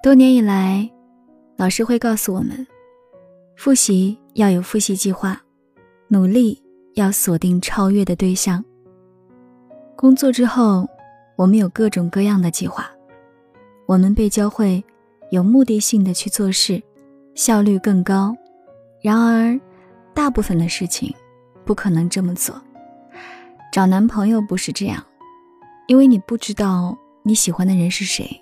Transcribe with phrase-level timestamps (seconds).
[0.00, 0.88] 多年以来，
[1.56, 2.64] 老师会告诉我们，
[3.56, 5.42] 复习要有复习计划，
[6.06, 6.62] 努力
[6.94, 8.64] 要锁定超越的对象。
[9.96, 10.88] 工作之后，
[11.36, 12.88] 我们有各种各样的计划，
[13.86, 14.82] 我们被教会
[15.32, 16.80] 有目的性的去做事，
[17.34, 18.32] 效率更高。
[19.02, 19.60] 然而，
[20.14, 21.12] 大部分的事情
[21.64, 22.54] 不可能这么做。
[23.72, 25.04] 找男朋友不是这样，
[25.88, 28.40] 因为你不知道你喜欢的人是谁，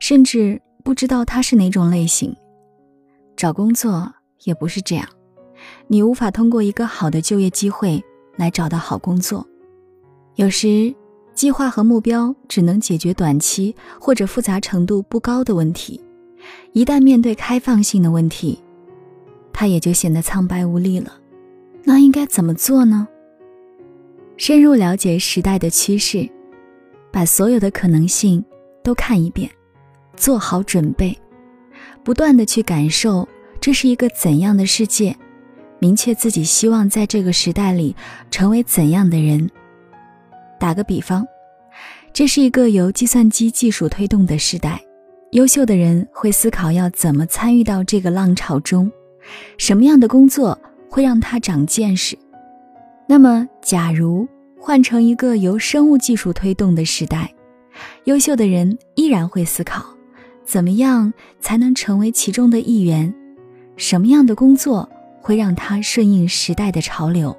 [0.00, 0.60] 甚至。
[0.84, 2.34] 不知道他是哪种类型，
[3.36, 4.12] 找工作
[4.44, 5.08] 也不是这样，
[5.86, 8.02] 你无法通过一个好的就业机会
[8.36, 9.46] 来找到好工作。
[10.34, 10.94] 有时，
[11.34, 16.00] 计划和目标只能解决短期或者复杂程度不高的问题，
[16.72, 18.58] 一旦面对开放性的问题，
[19.52, 21.12] 它也就显得苍白无力了。
[21.84, 23.06] 那应该怎么做呢？
[24.36, 26.28] 深入了解时代的趋势，
[27.12, 28.44] 把所有的可能性
[28.82, 29.50] 都看一遍。
[30.16, 31.16] 做好准备，
[32.02, 33.28] 不断的去感受
[33.60, 35.16] 这是一个怎样的世界，
[35.78, 37.94] 明确自己希望在这个时代里
[38.30, 39.50] 成为怎样的人。
[40.58, 41.26] 打个比方，
[42.12, 44.80] 这是一个由计算机技术推动的时代，
[45.32, 48.90] 优秀的人会思考要怎么参与到这个浪潮中，
[49.58, 50.56] 什么样的工作
[50.88, 52.16] 会让他长见识。
[53.08, 57.32] 那么，假如换成一个由生物技术推动的时代，
[58.04, 59.84] 优秀的人依然会思考。
[60.44, 63.12] 怎么样才能成为其中的一员？
[63.76, 64.88] 什么样的工作
[65.20, 67.36] 会让他顺应时代的潮流？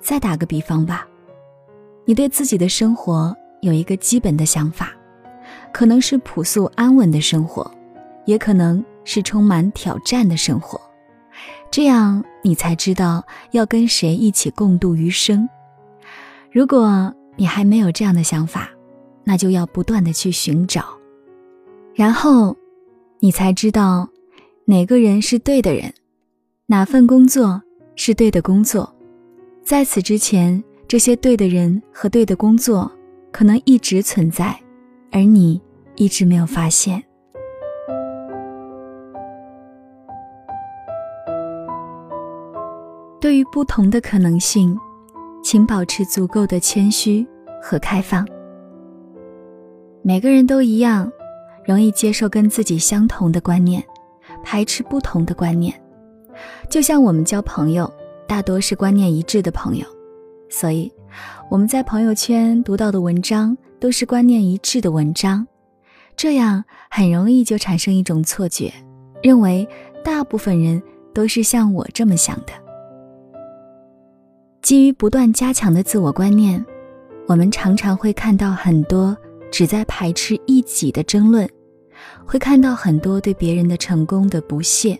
[0.00, 1.06] 再打个比方吧，
[2.04, 4.92] 你对自己的生活有一个基本的想法，
[5.72, 7.70] 可能是朴素安稳的生活，
[8.24, 10.80] 也可能是充满挑战的生活。
[11.70, 15.48] 这样你才知道要跟谁一起共度余生。
[16.52, 18.70] 如果你还没有这样的想法，
[19.24, 20.84] 那就要不断的去寻找。
[21.94, 22.56] 然后，
[23.20, 24.08] 你才知道，
[24.64, 25.94] 哪个人是对的人，
[26.66, 27.62] 哪份工作
[27.94, 28.92] 是对的工作。
[29.62, 32.90] 在此之前，这些对的人和对的工作
[33.30, 34.58] 可能一直存在，
[35.12, 35.62] 而你
[35.94, 37.00] 一直没有发现。
[43.20, 44.76] 对于不同的可能性，
[45.44, 47.24] 请保持足够的谦虚
[47.62, 48.26] 和开放。
[50.02, 51.08] 每个人都一样。
[51.64, 53.82] 容易接受跟自己相同的观念，
[54.42, 55.74] 排斥不同的观念。
[56.68, 57.90] 就像我们交朋友，
[58.26, 59.86] 大多是观念一致的朋友，
[60.50, 60.92] 所以
[61.50, 65.46] 我们在朋友圈读到的文章都是观念一致的文章。
[66.16, 68.72] 这样很容易就产生一种错觉，
[69.22, 69.66] 认为
[70.04, 70.82] 大部分人
[71.12, 72.52] 都是像我这么想的。
[74.62, 76.64] 基于不断加强的自我观念，
[77.26, 79.16] 我们常常会看到很多。
[79.54, 81.48] 只在排斥异己的争论，
[82.26, 84.98] 会看到很多对别人的成功的不屑，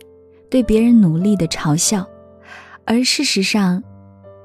[0.49, 2.07] 对别人努力的嘲笑，
[2.85, 3.83] 而事实上，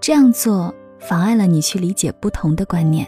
[0.02, 3.08] 这样做妨碍了你去理解不同的观念，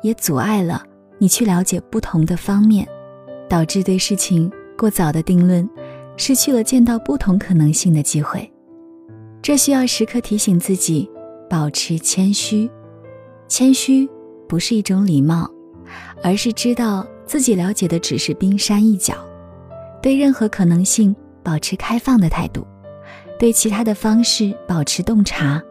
[0.00, 0.84] 也阻碍了
[1.18, 2.86] 你去了解不同的方面，
[3.48, 4.48] 导致对事情
[4.78, 5.68] 过早的定论，
[6.16, 8.48] 失去了见到不同可能性的机会。
[9.42, 11.10] 这需要时刻提醒自己，
[11.50, 12.70] 保持谦虚。
[13.48, 14.08] 谦虚
[14.48, 15.50] 不是一种礼貌。
[16.22, 19.14] 而是知道自己了解的只是冰山一角，
[20.02, 22.66] 对任何可能性保持开放的态度，
[23.38, 25.62] 对其他的方式保持洞察，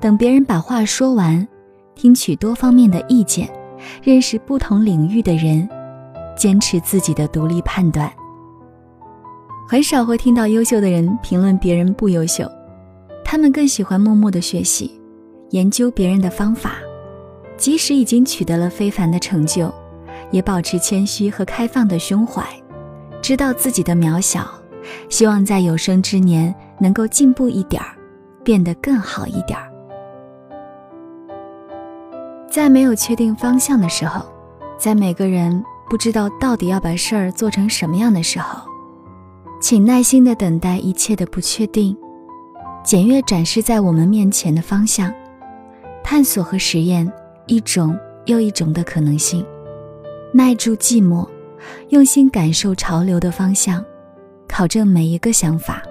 [0.00, 1.46] 等别人把话说完，
[1.94, 3.48] 听取多方面的意见，
[4.02, 5.68] 认识不同领域的人，
[6.36, 8.10] 坚持自己的独立判断。
[9.68, 12.46] 很少会听到优秀的人评论别人不优秀，
[13.24, 15.00] 他们更喜欢默默的学习，
[15.50, 16.76] 研究别人的方法。
[17.62, 19.72] 即使已经取得了非凡的成就，
[20.32, 22.44] 也保持谦虚和开放的胸怀，
[23.22, 24.44] 知道自己的渺小，
[25.08, 27.94] 希望在有生之年能够进步一点儿，
[28.42, 29.70] 变得更好一点儿。
[32.50, 34.26] 在没有确定方向的时候，
[34.76, 38.68] 在每个人不知道到底要把事儿做成什么样的时候，
[39.60, 41.96] 请耐心的等待一切的不确定，
[42.82, 45.14] 检阅展示在我们面前的方向，
[46.02, 47.08] 探索和实验。
[47.52, 47.94] 一种
[48.24, 49.44] 又一种的可能性，
[50.32, 51.28] 耐住寂寞，
[51.90, 53.84] 用心感受潮流的方向，
[54.48, 55.82] 考证每一个想法，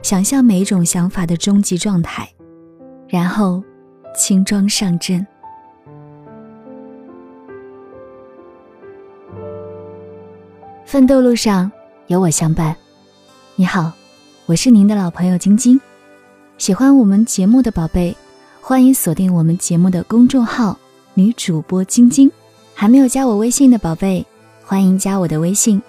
[0.00, 2.28] 想象每一种想法的终极状态，
[3.08, 3.60] 然后
[4.16, 5.26] 轻装上阵。
[10.86, 11.68] 奋斗路上
[12.06, 12.76] 有我相伴。
[13.56, 13.90] 你好，
[14.46, 15.80] 我是您的老朋友晶晶。
[16.58, 18.16] 喜欢我们节目的宝贝，
[18.60, 20.78] 欢迎锁定我们节目的公众号。
[21.14, 22.32] 女主播晶晶，
[22.74, 24.24] 还没有加我微信的宝贝，
[24.64, 25.82] 欢迎加我的微信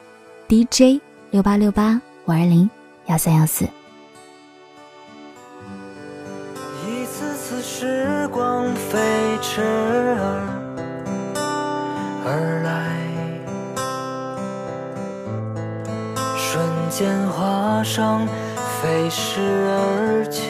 [0.50, 1.00] ：DJ
[1.32, 2.70] 六八六八五二零
[3.06, 3.64] 幺三幺四。
[6.86, 9.00] 一次次时光飞
[9.42, 9.62] 驰
[12.26, 12.98] 而来，
[16.38, 18.28] 瞬间划上
[18.82, 20.44] 飞逝而去。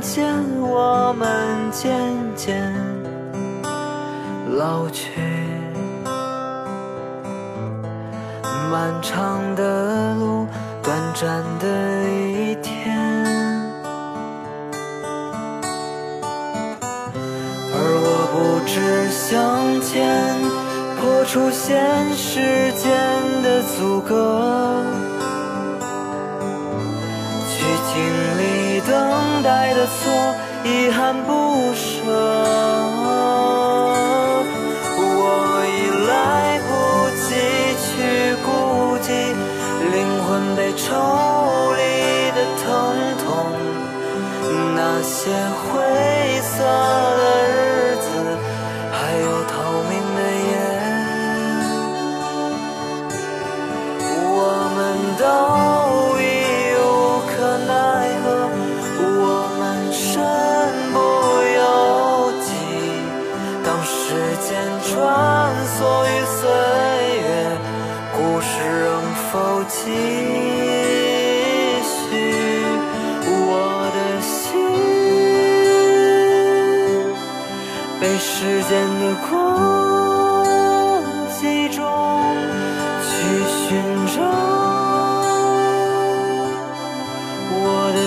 [0.00, 1.28] 见我们
[1.70, 1.92] 渐
[2.34, 2.72] 渐
[4.56, 5.20] 老去，
[8.70, 10.46] 漫长的路，
[10.82, 11.68] 短暂的
[12.08, 12.96] 一天，
[17.74, 18.36] 而我不
[18.66, 20.34] 知向前
[20.98, 22.90] 破除现实间
[23.42, 24.82] 的阻隔，
[27.46, 27.62] 去
[27.92, 28.00] 经
[28.38, 28.39] 历。
[29.40, 30.34] 等待的错，
[30.64, 31.80] 遗憾不舍。
[34.98, 35.02] 我
[35.64, 36.70] 已来不
[37.16, 37.24] 及
[37.86, 37.88] 去
[38.44, 38.48] 顾
[38.98, 39.08] 及
[39.92, 40.84] 灵魂被抽
[41.72, 41.80] 离
[42.36, 42.68] 的疼
[43.24, 43.24] 痛，
[44.76, 45.18] 那些
[45.64, 45.72] 灰
[46.42, 47.39] 色的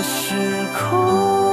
[0.03, 0.35] 时
[0.73, 1.43] 空。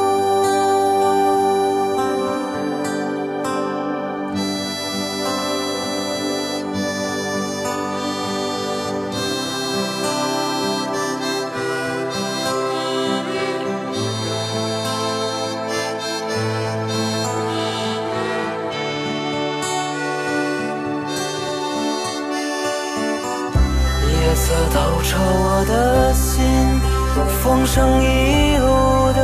[24.40, 25.99] 色透彻我的，
[27.26, 29.20] 风声一路的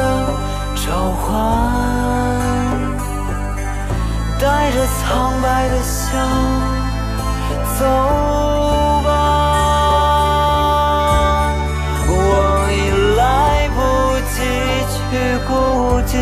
[0.74, 0.86] 召
[1.22, 1.34] 唤，
[4.38, 6.04] 带着苍白的笑，
[7.78, 7.80] 走
[9.04, 9.08] 吧。
[12.08, 12.10] 我
[12.70, 12.74] 已
[13.16, 13.20] 来
[13.74, 13.76] 不
[14.32, 14.34] 及
[14.92, 15.00] 去
[15.46, 15.50] 顾
[16.06, 16.12] 及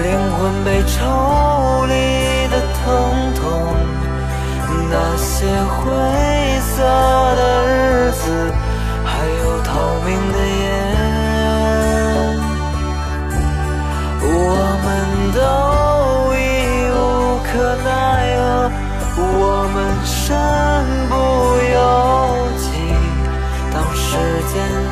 [0.00, 0.06] 灵
[0.36, 0.96] 魂被抽
[1.86, 1.92] 离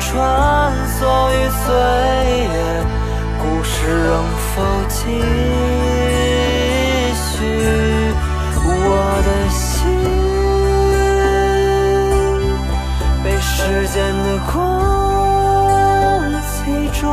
[0.09, 0.99] 穿梭
[1.31, 1.33] 于
[1.65, 1.67] 岁
[2.47, 2.55] 月，
[3.41, 3.69] 故事
[4.05, 4.09] 仍
[4.55, 4.55] 否
[4.87, 4.95] 继
[7.13, 7.35] 续？
[8.69, 8.91] 我
[9.25, 9.59] 的心
[13.21, 13.51] 被时
[13.89, 14.53] 间的空
[16.47, 16.55] 气
[16.99, 17.03] 中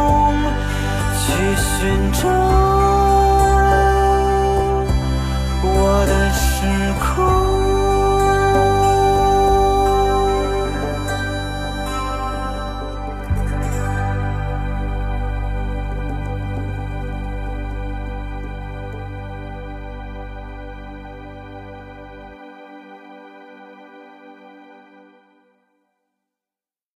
[1.18, 1.24] 去
[1.56, 1.68] 寻
[2.12, 2.22] 找。